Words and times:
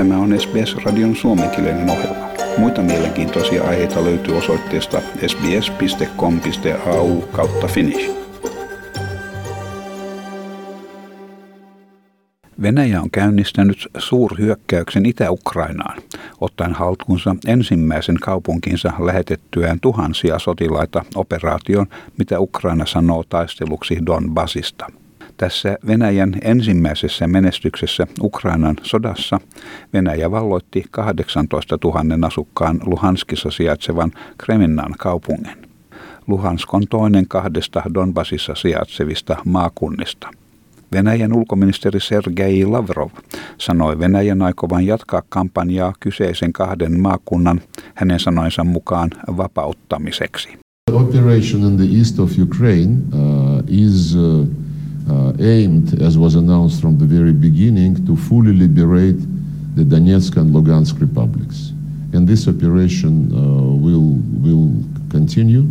Tämä 0.00 0.18
on 0.18 0.40
SBS-radion 0.40 1.16
suomenkielinen 1.16 1.90
ohjelma. 1.90 2.28
Muita 2.58 2.82
mielenkiintoisia 2.82 3.64
aiheita 3.64 4.04
löytyy 4.04 4.36
osoitteesta 4.36 5.00
sbs.com.au 5.26 7.20
kautta 7.20 7.66
finnish. 7.66 8.10
Venäjä 12.62 13.00
on 13.00 13.10
käynnistänyt 13.10 13.88
suurhyökkäyksen 13.98 15.06
Itä-Ukrainaan, 15.06 16.02
ottaen 16.40 16.74
haltuunsa 16.74 17.36
ensimmäisen 17.46 18.16
kaupunkinsa 18.20 18.92
lähetettyään 18.98 19.80
tuhansia 19.80 20.38
sotilaita 20.38 21.04
operaation, 21.14 21.86
mitä 22.18 22.40
Ukraina 22.40 22.86
sanoo 22.86 23.24
taisteluksi 23.28 23.98
Donbasista– 24.06 24.86
tässä 25.40 25.78
Venäjän 25.86 26.34
ensimmäisessä 26.42 27.26
menestyksessä 27.26 28.06
Ukrainan 28.22 28.76
sodassa 28.82 29.40
Venäjä 29.92 30.30
valloitti 30.30 30.84
18 30.90 31.78
000 31.84 32.26
asukkaan 32.26 32.80
Luhanskissa 32.84 33.50
sijaitsevan 33.50 34.12
Kreminnan 34.38 34.94
kaupungin. 34.98 35.68
Luhansk 36.26 36.74
on 36.74 36.82
toinen 36.90 37.28
kahdesta 37.28 37.82
Donbasissa 37.94 38.54
sijaitsevista 38.54 39.36
maakunnista. 39.44 40.28
Venäjän 40.92 41.32
ulkoministeri 41.32 42.00
Sergei 42.00 42.64
Lavrov 42.64 43.10
sanoi 43.58 43.98
Venäjän 43.98 44.42
aikovan 44.42 44.86
jatkaa 44.86 45.22
kampanjaa 45.28 45.92
kyseisen 46.00 46.52
kahden 46.52 47.00
maakunnan 47.00 47.60
hänen 47.94 48.20
sanoinsa 48.20 48.64
mukaan 48.64 49.10
vapauttamiseksi. 49.36 50.48
The 50.90 50.98
operation 50.98 51.62
in 51.62 51.76
the 51.76 51.98
east 51.98 52.18
of 52.18 52.32
Ukraine 52.38 52.92
uh, 53.12 53.62
is 53.68 54.14
uh 54.14 54.69
uh, 55.08 55.32
aimed, 55.38 56.00
as 56.02 56.18
was 56.18 56.34
announced 56.34 56.80
from 56.80 56.98
the 56.98 57.06
very 57.06 57.32
beginning, 57.32 58.04
to 58.06 58.16
fully 58.16 58.52
liberate 58.52 59.18
the 59.76 59.84
Donetsk 59.84 60.36
and 60.36 60.54
Lugansk 60.54 61.00
republics. 61.00 61.72
And 62.12 62.26
this 62.26 62.48
operation 62.48 63.32
uh, 63.32 63.36
will, 63.38 64.18
will 64.42 64.74
continue. 65.10 65.70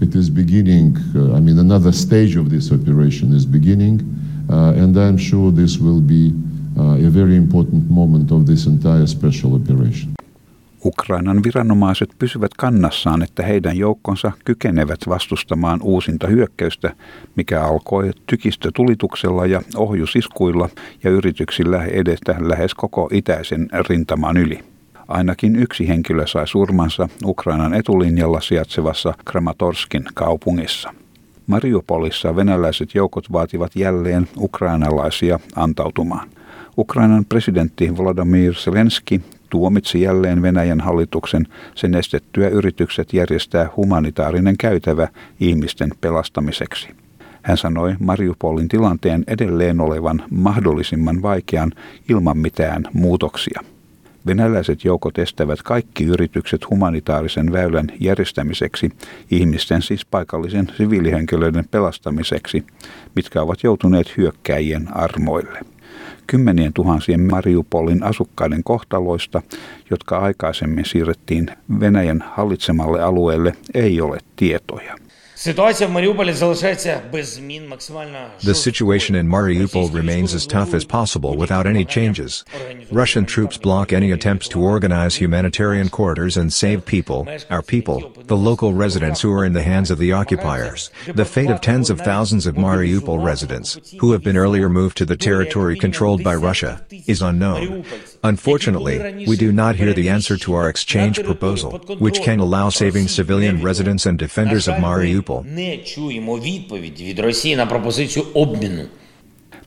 It 0.00 0.14
is 0.14 0.28
beginning, 0.30 0.96
uh, 1.14 1.34
I 1.34 1.40
mean, 1.40 1.58
another 1.58 1.92
stage 1.92 2.36
of 2.36 2.50
this 2.50 2.72
operation 2.72 3.32
is 3.32 3.46
beginning, 3.46 4.00
uh, 4.50 4.72
and 4.76 4.96
I'm 4.96 5.18
sure 5.18 5.50
this 5.50 5.78
will 5.78 6.00
be 6.00 6.32
uh, 6.78 6.96
a 6.96 7.10
very 7.10 7.36
important 7.36 7.90
moment 7.90 8.30
of 8.30 8.46
this 8.46 8.66
entire 8.66 9.06
special 9.06 9.54
operation. 9.54 10.17
Ukrainan 10.84 11.42
viranomaiset 11.44 12.10
pysyvät 12.18 12.50
kannassaan, 12.56 13.22
että 13.22 13.42
heidän 13.42 13.76
joukkonsa 13.76 14.32
kykenevät 14.44 15.00
vastustamaan 15.08 15.80
uusinta 15.82 16.26
hyökkäystä, 16.26 16.94
mikä 17.36 17.64
alkoi 17.64 18.10
tykistötulituksella 18.26 19.46
ja 19.46 19.62
ohjusiskuilla 19.76 20.68
ja 21.04 21.10
yrityksillä 21.10 21.84
edetä 21.84 22.36
lähes 22.40 22.74
koko 22.74 23.08
itäisen 23.12 23.68
rintaman 23.88 24.36
yli. 24.36 24.58
Ainakin 25.08 25.56
yksi 25.56 25.88
henkilö 25.88 26.26
sai 26.26 26.48
surmansa 26.48 27.08
Ukrainan 27.24 27.74
etulinjalla 27.74 28.40
sijaitsevassa 28.40 29.14
Kramatorskin 29.24 30.04
kaupungissa. 30.14 30.94
Mariupolissa 31.46 32.36
venäläiset 32.36 32.94
joukot 32.94 33.32
vaativat 33.32 33.76
jälleen 33.76 34.28
ukrainalaisia 34.36 35.40
antautumaan. 35.56 36.28
Ukrainan 36.78 37.24
presidentti 37.24 37.96
Volodymyr 37.96 38.54
Zelensky 38.54 39.20
tuomitsi 39.50 40.00
jälleen 40.00 40.42
Venäjän 40.42 40.80
hallituksen 40.80 41.46
sen 41.74 41.94
estettyä 41.94 42.48
yritykset 42.48 43.12
järjestää 43.12 43.70
humanitaarinen 43.76 44.56
käytävä 44.56 45.08
ihmisten 45.40 45.90
pelastamiseksi. 46.00 46.88
Hän 47.42 47.56
sanoi 47.56 47.94
Mariupolin 48.00 48.68
tilanteen 48.68 49.24
edelleen 49.26 49.80
olevan 49.80 50.22
mahdollisimman 50.30 51.22
vaikean 51.22 51.72
ilman 52.08 52.38
mitään 52.38 52.84
muutoksia. 52.92 53.60
Venäläiset 54.26 54.84
joukot 54.84 55.18
estävät 55.18 55.62
kaikki 55.62 56.04
yritykset 56.04 56.70
humanitaarisen 56.70 57.52
väylän 57.52 57.86
järjestämiseksi, 58.00 58.90
ihmisten 59.30 59.82
siis 59.82 60.06
paikallisen 60.06 60.68
siviilihenkilöiden 60.76 61.64
pelastamiseksi, 61.70 62.64
mitkä 63.16 63.42
ovat 63.42 63.62
joutuneet 63.62 64.16
hyökkäjien 64.16 64.96
armoille 64.96 65.77
kymmenien 66.26 66.72
tuhansien 66.72 67.20
Mariupolin 67.20 68.02
asukkaiden 68.02 68.64
kohtaloista, 68.64 69.42
jotka 69.90 70.18
aikaisemmin 70.18 70.84
siirrettiin 70.84 71.50
Venäjän 71.80 72.24
hallitsemalle 72.30 73.02
alueelle, 73.02 73.52
ei 73.74 74.00
ole 74.00 74.18
tietoja. 74.36 74.96
The 78.42 78.56
situation 78.56 79.14
in 79.14 79.28
Mariupol 79.28 79.94
remains 79.94 80.34
as 80.34 80.48
tough 80.48 80.74
as 80.74 80.84
possible 80.84 81.36
without 81.36 81.64
any 81.64 81.84
changes. 81.84 82.44
Russian 82.90 83.24
troops 83.24 83.56
block 83.56 83.92
any 83.92 84.10
attempts 84.10 84.48
to 84.48 84.60
organize 84.60 85.14
humanitarian 85.14 85.90
corridors 85.90 86.36
and 86.36 86.52
save 86.52 86.84
people, 86.84 87.28
our 87.50 87.62
people, 87.62 88.12
the 88.24 88.36
local 88.36 88.74
residents 88.74 89.20
who 89.20 89.32
are 89.32 89.44
in 89.44 89.52
the 89.52 89.62
hands 89.62 89.92
of 89.92 89.98
the 89.98 90.10
occupiers. 90.12 90.90
The 91.06 91.24
fate 91.24 91.50
of 91.50 91.60
tens 91.60 91.88
of 91.88 92.00
thousands 92.00 92.48
of 92.48 92.56
Mariupol 92.56 93.24
residents, 93.24 93.78
who 94.00 94.10
have 94.10 94.24
been 94.24 94.36
earlier 94.36 94.68
moved 94.68 94.96
to 94.96 95.04
the 95.04 95.16
territory 95.16 95.78
controlled 95.78 96.24
by 96.24 96.34
Russia, 96.34 96.84
is 97.06 97.22
unknown. 97.22 97.84
Unfortunately, 98.24 99.24
we 99.28 99.36
do 99.36 99.52
not 99.52 99.76
hear 99.76 99.92
the 99.92 100.08
answer 100.08 100.36
to 100.38 100.54
our 100.54 100.68
exchange 100.68 101.22
proposal, 101.22 101.78
which 102.00 102.22
can 102.22 102.40
allow 102.40 102.70
saving 102.70 103.06
civilian 103.06 103.62
residents 103.62 104.04
and 104.04 104.18
defenders 104.18 104.66
of 104.66 104.74
Mariupol 104.74 105.27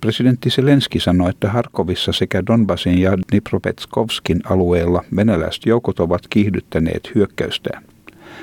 Presidentti 0.01 0.49
Zelenski 0.49 0.99
sanoi, 0.99 1.29
että 1.29 1.49
Harkovissa 1.49 2.11
sekä 2.11 2.45
Donbasin 2.45 2.97
ja 3.01 3.17
Dnipropetskovskin 3.17 4.39
alueella 4.49 5.03
venäläiset 5.15 5.65
joukot 5.65 5.99
ovat 5.99 6.21
kiihdyttäneet 6.29 7.11
hyökkäystään. 7.15 7.83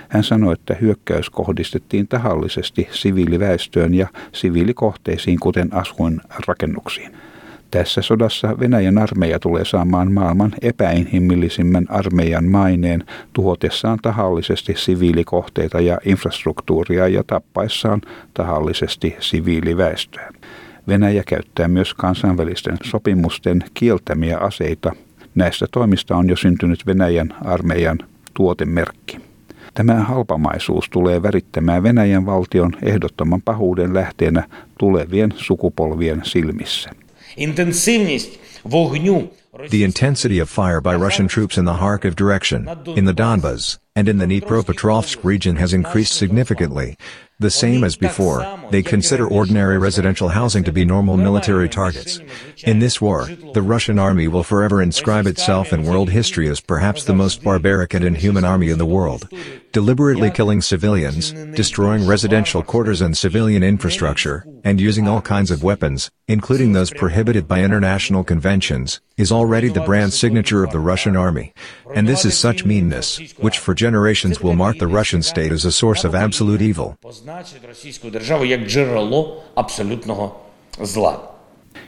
Hän 0.08 0.24
sanoi, 0.24 0.52
että 0.52 0.76
hyökkäys 0.80 1.30
kohdistettiin 1.30 2.08
tahallisesti 2.08 2.88
siviiliväestöön 2.90 3.94
ja 3.94 4.06
siviilikohteisiin, 4.32 5.40
kuten 5.40 5.74
asuinrakennuksiin. 5.74 7.16
Tässä 7.70 8.02
sodassa 8.02 8.58
Venäjän 8.60 8.98
armeija 8.98 9.38
tulee 9.38 9.64
saamaan 9.64 10.12
maailman 10.12 10.52
epäinhimillisimmän 10.62 11.86
armeijan 11.88 12.44
maineen 12.44 13.04
tuhotessaan 13.32 13.98
tahallisesti 14.02 14.74
siviilikohteita 14.76 15.80
ja 15.80 15.98
infrastruktuuria 16.04 17.08
ja 17.08 17.24
tappaessaan 17.26 18.00
tahallisesti 18.34 19.16
siviiliväestöä. 19.20 20.32
Venäjä 20.88 21.22
käyttää 21.26 21.68
myös 21.68 21.94
kansainvälisten 21.94 22.76
sopimusten 22.84 23.64
kieltämiä 23.74 24.38
aseita. 24.38 24.92
Näistä 25.34 25.66
toimista 25.70 26.16
on 26.16 26.28
jo 26.28 26.36
syntynyt 26.36 26.86
Venäjän 26.86 27.34
armeijan 27.44 27.98
tuotemerkki. 28.34 29.20
Tämä 29.74 29.94
halpamaisuus 29.94 30.90
tulee 30.90 31.22
värittämään 31.22 31.82
Venäjän 31.82 32.26
valtion 32.26 32.72
ehdottoman 32.82 33.42
pahuuden 33.42 33.94
lähteenä 33.94 34.42
tulevien 34.78 35.32
sukupolvien 35.36 36.20
silmissä. 36.24 36.90
The 39.70 39.84
intensity 39.84 40.38
of 40.38 40.48
fire 40.48 40.80
by 40.80 40.94
Russian 40.94 41.26
troops 41.26 41.58
in 41.58 41.64
the 41.64 41.74
Kharkiv 41.74 42.14
direction, 42.14 42.68
in 42.86 43.06
the 43.06 43.14
Donbas, 43.14 43.78
and 43.96 44.08
in 44.08 44.18
the 44.18 44.26
Dnipropetrovsk 44.26 45.24
region 45.24 45.56
has 45.56 45.72
increased 45.72 46.14
significantly. 46.14 46.96
The 47.40 47.50
same 47.50 47.82
as 47.82 47.96
before, 47.96 48.44
they 48.70 48.82
consider 48.82 49.26
ordinary 49.26 49.78
residential 49.78 50.28
housing 50.28 50.64
to 50.64 50.72
be 50.72 50.84
normal 50.84 51.16
military 51.16 51.68
targets. 51.68 52.20
In 52.64 52.80
this 52.80 53.00
war, 53.00 53.26
the 53.54 53.62
Russian 53.62 53.98
army 53.98 54.28
will 54.28 54.42
forever 54.42 54.82
inscribe 54.82 55.26
itself 55.26 55.72
in 55.72 55.84
world 55.84 56.10
history 56.10 56.48
as 56.48 56.60
perhaps 56.60 57.04
the 57.04 57.14
most 57.14 57.42
barbaric 57.42 57.94
and 57.94 58.04
inhuman 58.04 58.44
army 58.44 58.70
in 58.70 58.78
the 58.78 58.86
world, 58.86 59.28
deliberately 59.72 60.30
killing 60.30 60.60
civilians, 60.60 61.32
destroying 61.54 62.06
residential 62.06 62.62
quarters 62.62 63.00
and 63.00 63.16
civilian 63.16 63.62
infrastructure, 63.62 64.44
and 64.64 64.80
using 64.80 65.08
all 65.08 65.20
kinds 65.20 65.50
of 65.50 65.62
weapons, 65.62 66.10
including 66.28 66.74
those 66.74 66.90
prohibited 66.90 67.48
by 67.48 67.64
international 67.64 68.22
conventions, 68.22 69.00
is 69.16 69.32
already 69.32 69.68
the 69.68 69.80
brand 69.80 70.12
signature 70.12 70.62
of 70.62 70.70
the 70.70 70.78
Russian 70.78 71.16
army. 71.16 71.52
And 71.96 72.06
this 72.06 72.24
is 72.24 72.38
such 72.38 72.64
meanness, 72.64 73.18
which 73.38 73.58
for 73.58 73.74
generations 73.74 74.42
will 74.42 74.54
mark 74.54 74.78
the 74.78 74.86
Russian 74.86 75.22
state 75.22 75.52
as 75.52 75.64
a 75.64 75.72
source 75.72 76.04
of 76.04 76.14
absolute 76.14 76.62
evil. 76.62 76.96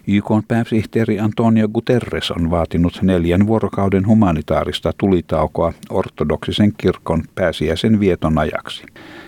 YK 0.06 0.28
pääsihteeri 0.48 1.20
Antonio 1.20 1.68
Guterres 1.68 2.30
on 2.30 2.50
vaatinut 2.50 2.98
neljän 3.02 3.46
vuorokauden 3.46 4.06
humanitaarista 4.06 4.92
tulitaukoa 4.98 5.72
ortodoksisen 5.90 6.72
kirkon 6.76 7.24
pääsiäisen 7.34 8.00
vieton 8.00 8.38
ajaksi. 8.38 8.84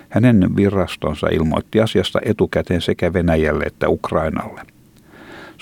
Hänen 0.08 0.56
virastonsa 0.56 1.26
ilmoitti 1.26 1.80
asiasta 1.80 2.20
etukäteen 2.24 2.82
sekä 2.82 3.12
Venäjälle 3.12 3.64
että 3.64 3.88
Ukrainalle. 3.88 4.62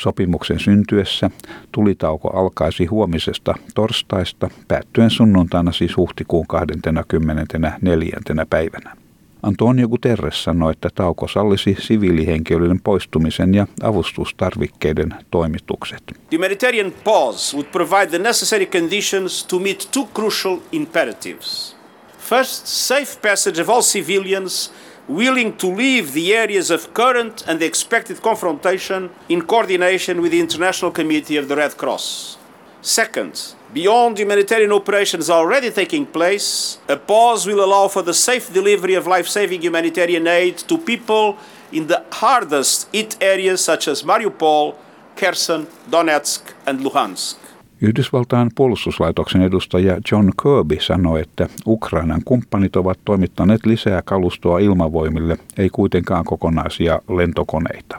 Sopimuksen 0.01 0.61
syntyessä 0.61 1.31
tulitauko 1.73 2.29
alkaisi 2.29 2.87
huomisesta 2.87 3.55
torstaista 3.75 4.51
päättyen 4.69 5.11
sunnuntaina 5.11 5.73
siis 5.73 5.97
huhtikuun 5.97 6.47
24. 6.47 8.17
päivänä. 8.51 8.97
Antonio 9.43 9.89
Guterres 9.89 10.45
sanoi, 10.45 10.73
että 10.73 10.89
tauko 10.95 11.29
sallisi 11.29 11.77
siviilihenkilöiden 11.81 12.81
poistumisen 12.81 13.55
ja 13.55 13.67
avustustarvikkeiden 13.83 15.15
toimitukset. 15.31 16.03
The 16.07 16.37
humanitarian 16.37 16.93
pause 17.05 17.57
would 17.57 17.71
provide 17.73 18.07
the 18.07 18.19
necessary 18.19 18.67
conditions 18.67 19.45
to 19.45 19.59
meet 19.59 19.89
two 19.93 20.09
crucial 20.15 20.57
imperatives. 20.73 21.77
First, 22.19 22.67
safe 22.67 23.21
passage 23.23 23.63
of 23.63 23.71
all 23.71 23.83
civilians 23.83 24.73
willing 25.09 25.57
to 25.57 25.67
leave 25.67 26.13
the 26.13 26.35
areas 26.35 26.71
of 26.71 26.95
current 26.95 27.45
and 27.47 27.63
expected 27.63 28.23
confrontation 28.23 29.11
in 29.29 29.43
coordination 29.43 30.21
with 30.21 30.33
the 30.33 30.41
International 30.41 30.91
Committee 30.91 31.37
of 31.37 31.49
the 31.49 31.57
Red 31.57 31.77
Cross. 31.77 32.37
Second, 32.83 33.55
beyond 33.75 34.19
humanitarian 34.19 34.73
operations 34.73 35.29
already 35.29 35.71
taking 35.71 36.07
place, 36.07 36.79
a 36.89 36.97
pause 36.97 37.47
will 37.47 37.63
allow 37.63 37.89
for 37.89 38.03
the 38.03 38.15
safe 38.15 38.53
delivery 38.53 38.95
of 38.95 39.07
life 39.07 39.29
saving 39.29 39.61
humanitarian 39.63 40.27
aid 40.27 40.57
to 40.59 40.79
people 40.79 41.37
in 41.73 41.87
the 41.87 42.05
hardest 42.13 42.89
hit 42.93 43.17
areas 43.21 43.63
such 43.63 43.87
as 43.87 44.03
Mariupol, 44.03 44.77
Kherson, 45.17 45.67
Donetsk, 45.91 46.53
and 46.67 46.81
Luhansk. 46.81 47.37
Yhdysvaltain 47.83 48.51
puolustuslaitoksen 48.55 49.43
edustaja 49.43 50.01
John 50.13 50.31
Kirby 50.43 50.77
sanoi, 50.81 51.21
että 51.21 51.49
Ukrainan 51.67 52.23
kumppanit 52.25 52.77
ovat 52.77 52.99
toimittaneet 53.05 53.67
lisää 53.67 54.03
kalustoa 54.03 54.59
ilmavoimille, 54.59 55.39
ei 55.59 55.71
kuitenkaan 55.71 56.25
kokonaisia 56.25 57.01
lentokoneita. 57.09 57.97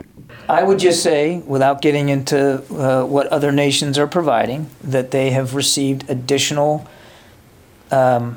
I 0.60 0.62
would 0.62 0.80
just 0.80 1.02
say, 1.02 1.40
without 1.48 1.80
getting 1.82 2.10
into 2.10 2.36
uh, 2.36 3.12
what 3.12 3.32
other 3.32 3.52
nations 3.52 3.98
are 3.98 4.06
providing, 4.06 4.66
that 4.90 5.10
they 5.10 5.30
have 5.30 5.56
received 5.56 6.02
additional 6.10 6.78
um, 7.90 8.36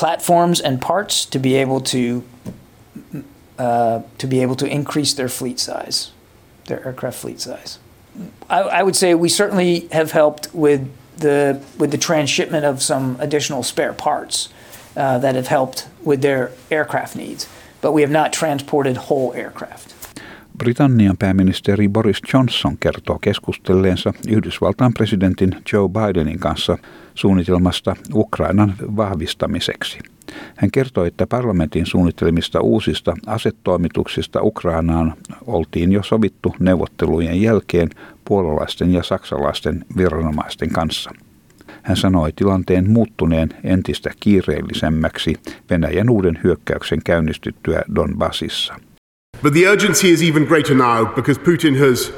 platforms 0.00 0.60
and 0.60 0.78
parts 0.80 1.26
to 1.26 1.38
be 1.38 1.62
able 1.62 1.80
to 1.80 2.22
uh, 3.58 4.02
to 4.18 4.26
be 4.26 4.42
able 4.42 4.56
to 4.56 4.66
increase 4.66 5.14
their 5.16 5.28
fleet 5.28 5.60
size, 5.60 6.12
their 6.66 6.86
aircraft 6.86 7.18
fleet 7.18 7.40
size. 7.40 7.78
I, 8.50 8.60
I, 8.60 8.82
would 8.82 8.96
say 8.96 9.14
we 9.14 9.28
certainly 9.28 9.88
have 9.92 10.12
helped 10.12 10.48
with 10.54 10.80
the 11.18 11.60
with 11.78 11.90
the 11.90 11.98
transshipment 11.98 12.64
of 12.64 12.80
some 12.80 13.16
additional 13.18 13.62
spare 13.62 13.94
parts 13.94 14.50
uh, 14.96 15.18
that 15.18 15.34
have 15.34 15.48
helped 15.48 15.88
with 16.04 16.20
their 16.20 16.50
aircraft 16.70 17.16
needs, 17.16 17.48
but 17.80 17.92
we 17.92 18.02
have 18.02 18.12
not 18.12 18.32
transported 18.32 18.96
whole 18.96 19.32
aircraft. 19.34 19.94
Britannian 20.58 21.16
pääministeri 21.16 21.88
Boris 21.88 22.20
Johnson 22.34 22.78
kertoo 22.78 23.18
keskustelleensa 23.18 24.12
Yhdysvaltain 24.28 24.94
presidentin 24.94 25.56
Joe 25.72 25.88
Bidenin 25.88 26.38
kanssa 26.38 26.78
suunnitelmasta 27.14 27.96
Ukrainan 28.14 28.74
vahvistamiseksi. 28.96 29.98
Hän 30.56 30.70
kertoi, 30.70 31.08
että 31.08 31.26
parlamentin 31.26 31.86
suunnitelmista 31.86 32.60
uusista 32.60 33.14
asetoimituksista 33.26 34.42
Ukrainaan 34.42 35.14
oltiin 35.46 35.92
jo 35.92 36.02
sovittu 36.02 36.54
neuvottelujen 36.58 37.42
jälkeen 37.42 37.90
puolalaisten 38.24 38.92
ja 38.92 39.02
saksalaisten 39.02 39.84
viranomaisten 39.96 40.70
kanssa. 40.70 41.10
Hän 41.82 41.96
sanoi 41.96 42.32
tilanteen 42.36 42.90
muuttuneen 42.90 43.48
entistä 43.64 44.10
kiireellisemmäksi 44.20 45.34
Venäjän 45.70 46.10
uuden 46.10 46.38
hyökkäyksen 46.44 46.98
käynnistyttyä 47.04 47.82
Donbassissa. 47.94 48.74
But 49.42 49.52
the 49.52 49.68
urgency 49.70 50.08
is 50.08 50.22
even 50.22 50.44
greater 50.44 50.76
now 50.76 51.06
because 51.06 51.40
Putin 51.40 51.78
has 51.78 52.12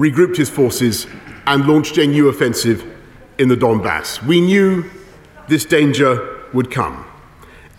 regrouped 0.00 0.38
his 0.38 0.52
forces 0.52 1.08
and 1.46 1.66
launched 1.68 2.04
a 2.04 2.06
new 2.06 2.28
offensive 2.28 2.82
in 3.38 3.48
the 3.48 3.56
Donbass. 3.60 4.20
We 4.26 4.40
knew 4.40 4.82
this 5.48 5.70
danger 5.70 6.18
would 6.54 6.66
come. 6.74 6.96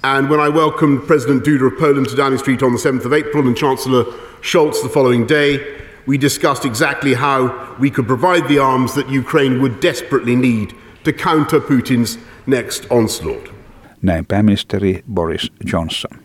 And 0.03 0.29
when 0.29 0.39
I 0.39 0.49
welcomed 0.49 1.07
President 1.07 1.43
Duda 1.43 1.67
of 1.67 1.77
Poland 1.79 2.09
to 2.09 2.15
Downing 2.15 2.39
Street 2.39 2.63
on 2.63 2.71
the 2.71 2.79
7th 2.79 3.05
of 3.05 3.13
April 3.13 3.47
and 3.47 3.57
Chancellor 3.57 4.05
Scholz 4.41 4.81
the 4.83 4.89
following 4.89 5.27
day, 5.27 5.59
we 6.07 6.21
discussed 6.21 6.65
exactly 6.65 7.13
how 7.13 7.49
we 7.79 7.89
could 7.89 8.07
provide 8.07 8.47
the 8.47 8.59
arms 8.59 8.93
that 8.93 9.09
Ukraine 9.09 9.61
would 9.61 9.81
desperately 9.81 10.35
need 10.35 10.73
to 11.03 11.13
counter 11.13 11.59
Putin's 11.59 12.19
next 12.45 12.85
onslaught. 12.89 13.53
Näin 14.01 14.25
pääministeri 14.25 15.03
Boris 15.13 15.51
Johnson. 15.73 16.19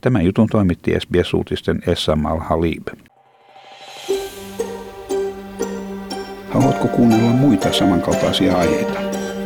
Tämän 0.00 0.24
jutun 0.24 0.46
toimitti 0.46 0.94
SBS-uutisten 1.00 1.82
Essam 1.86 2.26
Al-Halib. 2.26 2.88
Haluatko 6.50 6.88
kuunnella 6.88 7.30
muita 7.30 7.72
samankaltaisia 7.72 8.56
aiheita? 8.56 9.23